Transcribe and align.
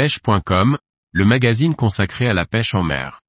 pêche.com, 0.00 0.78
le 1.12 1.24
magazine 1.26 1.74
consacré 1.74 2.26
à 2.26 2.32
la 2.32 2.46
pêche 2.46 2.74
en 2.74 2.82
mer. 2.82 3.20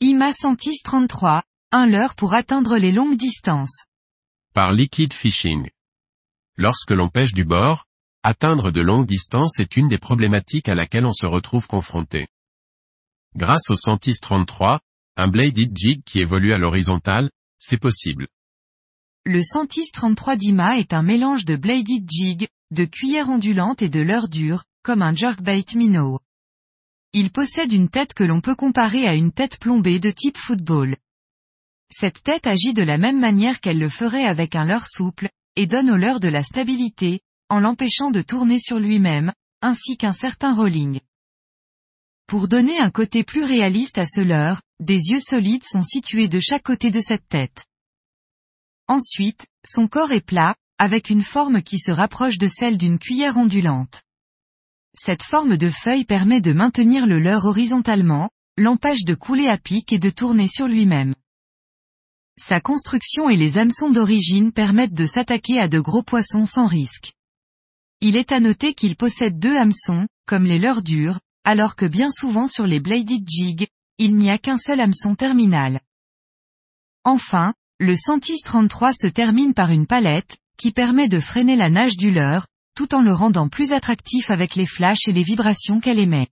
IMA 0.00 0.34
Santis 0.34 0.80
33, 0.84 1.42
un 1.72 1.86
leurre 1.86 2.14
pour 2.16 2.34
atteindre 2.34 2.76
les 2.76 2.92
longues 2.92 3.16
distances. 3.16 3.86
Par 4.52 4.72
Liquid 4.72 5.14
Fishing. 5.14 5.70
Lorsque 6.58 6.90
l'on 6.90 7.08
pêche 7.08 7.32
du 7.32 7.46
bord, 7.46 7.86
atteindre 8.22 8.70
de 8.70 8.82
longues 8.82 9.06
distances 9.06 9.58
est 9.58 9.78
une 9.78 9.88
des 9.88 9.96
problématiques 9.96 10.68
à 10.68 10.74
laquelle 10.74 11.06
on 11.06 11.14
se 11.14 11.24
retrouve 11.24 11.66
confronté. 11.66 12.26
Grâce 13.36 13.68
au 13.68 13.74
Santis 13.74 14.16
33, 14.22 14.80
un 15.18 15.28
bladed 15.28 15.70
jig 15.76 16.02
qui 16.06 16.20
évolue 16.20 16.54
à 16.54 16.58
l'horizontale, 16.58 17.30
c'est 17.58 17.76
possible. 17.76 18.28
Le 19.26 19.42
Santis 19.42 19.90
33 19.92 20.36
d'IMA 20.36 20.78
est 20.78 20.94
un 20.94 21.02
mélange 21.02 21.44
de 21.44 21.54
bladed 21.54 22.08
jig, 22.08 22.48
de 22.70 22.84
cuillère 22.86 23.28
ondulante 23.28 23.82
et 23.82 23.90
de 23.90 24.00
leurre 24.00 24.30
dure, 24.30 24.64
comme 24.82 25.02
un 25.02 25.14
jerkbait 25.14 25.66
minnow. 25.74 26.18
Il 27.12 27.30
possède 27.30 27.74
une 27.74 27.90
tête 27.90 28.14
que 28.14 28.24
l'on 28.24 28.40
peut 28.40 28.54
comparer 28.54 29.06
à 29.06 29.14
une 29.14 29.32
tête 29.32 29.58
plombée 29.58 29.98
de 29.98 30.10
type 30.10 30.38
football. 30.38 30.96
Cette 31.92 32.22
tête 32.22 32.46
agit 32.46 32.72
de 32.72 32.82
la 32.82 32.96
même 32.96 33.20
manière 33.20 33.60
qu'elle 33.60 33.78
le 33.78 33.90
ferait 33.90 34.24
avec 34.24 34.56
un 34.56 34.64
leurre 34.64 34.88
souple, 34.88 35.28
et 35.56 35.66
donne 35.66 35.90
au 35.90 35.96
leurre 35.96 36.20
de 36.20 36.28
la 36.28 36.42
stabilité, 36.42 37.20
en 37.50 37.60
l'empêchant 37.60 38.10
de 38.10 38.22
tourner 38.22 38.58
sur 38.58 38.78
lui-même, 38.78 39.34
ainsi 39.60 39.98
qu'un 39.98 40.14
certain 40.14 40.54
rolling. 40.54 41.00
Pour 42.26 42.48
donner 42.48 42.78
un 42.80 42.90
côté 42.90 43.22
plus 43.22 43.44
réaliste 43.44 43.98
à 43.98 44.06
ce 44.06 44.20
leurre, 44.20 44.60
des 44.80 45.10
yeux 45.10 45.20
solides 45.20 45.62
sont 45.62 45.84
situés 45.84 46.28
de 46.28 46.40
chaque 46.40 46.64
côté 46.64 46.90
de 46.90 47.00
cette 47.00 47.28
tête. 47.28 47.64
Ensuite, 48.88 49.46
son 49.64 49.86
corps 49.86 50.10
est 50.10 50.26
plat, 50.26 50.56
avec 50.78 51.08
une 51.08 51.22
forme 51.22 51.62
qui 51.62 51.78
se 51.78 51.92
rapproche 51.92 52.38
de 52.38 52.48
celle 52.48 52.78
d'une 52.78 52.98
cuillère 52.98 53.36
ondulante. 53.36 54.02
Cette 54.94 55.22
forme 55.22 55.56
de 55.56 55.70
feuille 55.70 56.04
permet 56.04 56.40
de 56.40 56.52
maintenir 56.52 57.06
le 57.06 57.20
leurre 57.20 57.44
horizontalement, 57.44 58.30
l'empêche 58.56 59.04
de 59.04 59.14
couler 59.14 59.46
à 59.46 59.56
pic 59.56 59.92
et 59.92 59.98
de 59.98 60.10
tourner 60.10 60.48
sur 60.48 60.66
lui-même. 60.66 61.14
Sa 62.38 62.60
construction 62.60 63.30
et 63.30 63.36
les 63.36 63.56
hameçons 63.56 63.90
d'origine 63.90 64.52
permettent 64.52 64.94
de 64.94 65.06
s'attaquer 65.06 65.60
à 65.60 65.68
de 65.68 65.78
gros 65.78 66.02
poissons 66.02 66.44
sans 66.44 66.66
risque. 66.66 67.12
Il 68.00 68.16
est 68.16 68.32
à 68.32 68.40
noter 68.40 68.74
qu'il 68.74 68.96
possède 68.96 69.38
deux 69.38 69.56
hameçons, 69.56 70.06
comme 70.26 70.44
les 70.44 70.58
leurres 70.58 70.82
durs, 70.82 71.20
alors 71.46 71.76
que 71.76 71.86
bien 71.86 72.10
souvent 72.10 72.48
sur 72.48 72.66
les 72.66 72.80
bladed 72.80 73.22
jig, 73.24 73.68
il 73.98 74.16
n'y 74.16 74.30
a 74.30 74.36
qu'un 74.36 74.58
seul 74.58 74.80
hameçon 74.80 75.14
terminal. 75.14 75.80
Enfin, 77.04 77.54
le 77.78 77.94
Santis 77.94 78.40
33 78.44 78.92
se 78.92 79.06
termine 79.06 79.54
par 79.54 79.70
une 79.70 79.86
palette, 79.86 80.38
qui 80.58 80.72
permet 80.72 81.08
de 81.08 81.20
freiner 81.20 81.54
la 81.54 81.70
nage 81.70 81.96
du 81.96 82.10
leurre, 82.10 82.48
tout 82.74 82.96
en 82.96 83.00
le 83.00 83.12
rendant 83.12 83.48
plus 83.48 83.72
attractif 83.72 84.30
avec 84.30 84.56
les 84.56 84.66
flashs 84.66 85.06
et 85.06 85.12
les 85.12 85.22
vibrations 85.22 85.78
qu'elle 85.78 86.00
émet. 86.00 86.26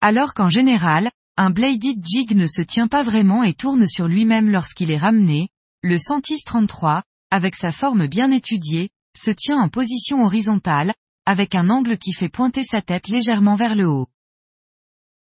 Alors 0.00 0.32
qu'en 0.32 0.48
général, 0.48 1.10
un 1.36 1.50
bladed 1.50 1.98
jig 2.06 2.36
ne 2.36 2.46
se 2.46 2.62
tient 2.62 2.86
pas 2.86 3.02
vraiment 3.02 3.42
et 3.42 3.52
tourne 3.52 3.88
sur 3.88 4.06
lui-même 4.06 4.48
lorsqu'il 4.48 4.92
est 4.92 4.96
ramené, 4.96 5.48
le 5.82 5.98
Santis 5.98 6.44
33, 6.46 7.02
avec 7.32 7.56
sa 7.56 7.72
forme 7.72 8.06
bien 8.06 8.30
étudiée, 8.30 8.90
se 9.16 9.32
tient 9.32 9.58
en 9.58 9.68
position 9.68 10.22
horizontale, 10.22 10.94
avec 11.28 11.54
un 11.54 11.68
angle 11.68 11.98
qui 11.98 12.14
fait 12.14 12.30
pointer 12.30 12.64
sa 12.64 12.80
tête 12.80 13.08
légèrement 13.08 13.54
vers 13.54 13.74
le 13.74 13.86
haut. 13.86 14.08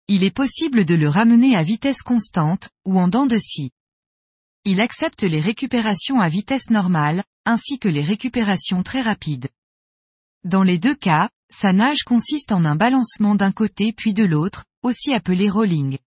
Il 0.08 0.23
est 0.23 0.35
possible 0.35 0.85
de 0.85 0.95
le 0.95 1.08
ramener 1.08 1.55
à 1.55 1.61
vitesse 1.61 2.02
constante, 2.02 2.72
ou 2.83 2.97
en 2.97 3.08
dents 3.08 3.27
de 3.27 3.38
scie. 3.38 3.69
Il 4.66 4.81
accepte 4.81 5.22
les 5.22 5.39
récupérations 5.39 6.19
à 6.19 6.30
vitesse 6.30 6.72
normale, 6.72 7.23
ainsi 7.45 7.77
que 7.77 7.89
les 7.89 8.02
récupérations 8.02 8.81
très 8.81 9.03
rapides. 9.03 9.50
Dans 10.44 10.63
les 10.63 10.79
deux 10.79 10.95
cas, 10.95 11.29
sa 11.51 11.73
nage 11.73 12.01
consiste 12.06 12.51
en 12.51 12.66
un 12.66 12.75
balancement 12.75 13.35
d'un 13.35 13.51
côté 13.51 13.94
puis 13.94 14.16
de 14.16 14.23
l'autre, 14.23 14.66
aussi 14.81 15.13
appelé 15.13 15.47
rolling. 15.47 16.00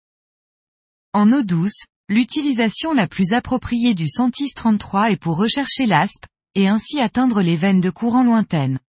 En 1.13 1.31
eau 1.31 1.45
douce, 1.45 1.87
l'utilisation 2.09 2.93
la 2.93 3.07
plus 3.07 3.33
appropriée 3.33 3.95
du 3.95 4.09
Santis 4.09 4.51
33 4.53 5.13
est 5.13 5.23
pour 5.23 5.37
rechercher 5.37 5.87
l'aspe, 5.87 6.27
et 6.57 6.67
ainsi 6.67 6.99
atteindre 6.99 7.41
les 7.41 7.55
veines 7.55 7.81
de 7.81 7.91
courant 7.91 8.25
lointaines. 8.25 8.81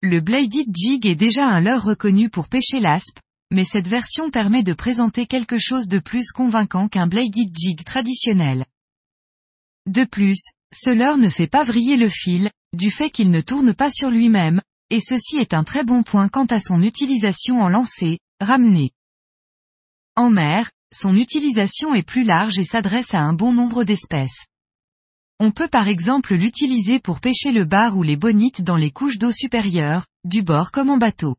Le 0.00 0.20
bladed 0.20 0.68
jig 0.72 1.06
est 1.06 1.16
déjà 1.16 1.48
un 1.48 1.60
leurre 1.60 1.82
reconnu 1.82 2.30
pour 2.30 2.48
pêcher 2.48 2.78
l'aspe, 2.78 3.18
mais 3.50 3.64
cette 3.64 3.88
version 3.88 4.30
permet 4.30 4.62
de 4.62 4.72
présenter 4.72 5.26
quelque 5.26 5.58
chose 5.58 5.88
de 5.88 5.98
plus 5.98 6.30
convaincant 6.30 6.86
qu'un 6.86 7.08
bladed 7.08 7.50
jig 7.52 7.82
traditionnel. 7.82 8.64
De 9.86 10.04
plus, 10.04 10.38
ce 10.72 10.90
leurre 10.90 11.18
ne 11.18 11.28
fait 11.28 11.48
pas 11.48 11.64
vriller 11.64 11.96
le 11.96 12.08
fil, 12.08 12.48
du 12.76 12.92
fait 12.92 13.10
qu'il 13.10 13.32
ne 13.32 13.40
tourne 13.40 13.74
pas 13.74 13.90
sur 13.90 14.08
lui-même, 14.08 14.62
et 14.90 15.00
ceci 15.00 15.38
est 15.38 15.52
un 15.52 15.64
très 15.64 15.82
bon 15.82 16.04
point 16.04 16.28
quant 16.28 16.46
à 16.46 16.60
son 16.60 16.80
utilisation 16.80 17.60
en 17.60 17.68
lancer, 17.68 18.20
ramené. 18.40 18.92
En 20.14 20.30
mer, 20.30 20.70
son 20.94 21.16
utilisation 21.16 21.92
est 21.92 22.06
plus 22.06 22.22
large 22.22 22.56
et 22.60 22.64
s'adresse 22.64 23.14
à 23.14 23.22
un 23.22 23.32
bon 23.32 23.52
nombre 23.52 23.82
d'espèces. 23.82 24.46
On 25.40 25.52
peut 25.52 25.68
par 25.68 25.86
exemple 25.86 26.34
l'utiliser 26.34 26.98
pour 26.98 27.20
pêcher 27.20 27.52
le 27.52 27.64
bar 27.64 27.96
ou 27.96 28.02
les 28.02 28.16
bonites 28.16 28.62
dans 28.62 28.76
les 28.76 28.90
couches 28.90 29.18
d'eau 29.18 29.30
supérieures, 29.30 30.06
du 30.24 30.42
bord 30.42 30.72
comme 30.72 30.90
en 30.90 30.98
bateau. 30.98 31.36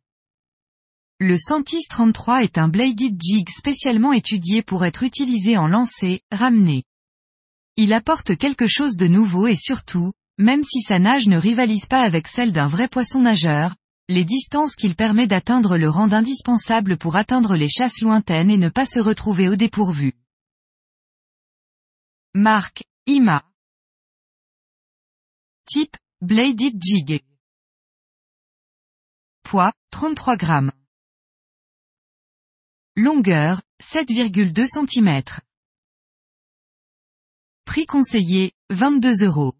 Le 1.19 1.37
Santis 1.37 1.83
33 1.89 2.43
est 2.43 2.57
un 2.57 2.69
bladed 2.69 3.21
jig 3.21 3.49
spécialement 3.49 4.13
étudié 4.13 4.61
pour 4.61 4.85
être 4.85 5.03
utilisé 5.03 5.57
en 5.57 5.67
lancer, 5.67 6.21
ramené. 6.31 6.85
Il 7.75 7.91
apporte 7.91 8.37
quelque 8.37 8.67
chose 8.67 8.95
de 8.95 9.07
nouveau 9.07 9.47
et 9.47 9.57
surtout, 9.57 10.13
même 10.37 10.63
si 10.63 10.79
sa 10.79 10.97
nage 10.97 11.27
ne 11.27 11.37
rivalise 11.37 11.85
pas 11.85 12.01
avec 12.01 12.29
celle 12.29 12.53
d'un 12.53 12.67
vrai 12.67 12.87
poisson 12.87 13.19
nageur, 13.19 13.75
les 14.07 14.23
distances 14.23 14.75
qu'il 14.75 14.95
permet 14.95 15.27
d'atteindre 15.27 15.77
le 15.77 15.89
rendent 15.89 16.13
indispensable 16.13 16.97
pour 16.97 17.17
atteindre 17.17 17.57
les 17.57 17.67
chasses 17.67 17.99
lointaines 18.01 18.49
et 18.49 18.57
ne 18.57 18.69
pas 18.69 18.85
se 18.85 18.99
retrouver 18.99 19.49
au 19.49 19.57
dépourvu. 19.57 20.13
Marque, 22.33 22.83
IMA. 23.05 23.48
Type, 25.71 25.95
Bladed 26.21 26.81
Jig. 26.81 27.21
Poids, 29.43 29.71
33 29.91 30.35
grammes. 30.35 30.71
Longueur, 32.95 33.61
7,2 33.79 34.65
cm. 34.65 35.21
Prix 37.65 37.85
conseillé, 37.85 38.51
22 38.71 39.25
euros. 39.25 39.53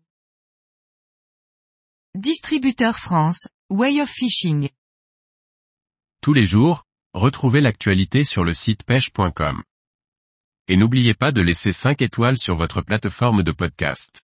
Distributeur 2.16 2.98
France, 2.98 3.48
Way 3.70 4.02
of 4.02 4.10
Fishing. 4.10 4.72
Tous 6.24 6.34
les 6.34 6.48
jours, 6.48 6.86
retrouvez 7.14 7.62
l'actualité 7.62 8.24
sur 8.24 8.44
le 8.44 8.56
site 8.56 8.84
pêche.com. 8.84 9.62
Et 10.70 10.76
n'oubliez 10.76 11.14
pas 11.14 11.32
de 11.32 11.42
laisser 11.42 11.72
5 11.72 12.02
étoiles 12.02 12.40
sur 12.40 12.56
votre 12.56 12.82
plateforme 12.82 13.44
de 13.44 13.52
podcast. 13.52 14.24